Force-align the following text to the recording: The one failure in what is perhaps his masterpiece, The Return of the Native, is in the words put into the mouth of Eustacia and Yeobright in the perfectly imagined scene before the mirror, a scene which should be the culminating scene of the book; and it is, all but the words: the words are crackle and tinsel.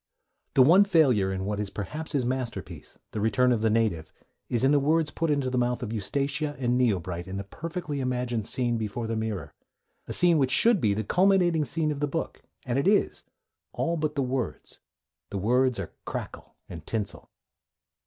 The 0.55 0.63
one 0.63 0.83
failure 0.83 1.31
in 1.31 1.45
what 1.45 1.59
is 1.59 1.69
perhaps 1.69 2.13
his 2.13 2.25
masterpiece, 2.25 2.97
The 3.11 3.21
Return 3.21 3.51
of 3.51 3.61
the 3.61 3.69
Native, 3.69 4.11
is 4.49 4.63
in 4.63 4.71
the 4.71 4.79
words 4.79 5.11
put 5.11 5.29
into 5.29 5.51
the 5.51 5.59
mouth 5.59 5.83
of 5.83 5.93
Eustacia 5.93 6.55
and 6.57 6.81
Yeobright 6.81 7.27
in 7.27 7.37
the 7.37 7.43
perfectly 7.43 7.99
imagined 7.99 8.47
scene 8.47 8.79
before 8.79 9.05
the 9.05 9.15
mirror, 9.15 9.53
a 10.07 10.13
scene 10.13 10.39
which 10.39 10.49
should 10.49 10.81
be 10.81 10.95
the 10.95 11.03
culminating 11.03 11.65
scene 11.65 11.91
of 11.91 11.99
the 11.99 12.07
book; 12.07 12.41
and 12.65 12.79
it 12.79 12.87
is, 12.87 13.23
all 13.73 13.95
but 13.95 14.15
the 14.15 14.23
words: 14.23 14.79
the 15.29 15.37
words 15.37 15.77
are 15.77 15.93
crackle 16.03 16.55
and 16.67 16.87
tinsel. 16.87 17.29